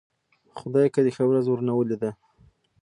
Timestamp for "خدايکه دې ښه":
0.57-1.23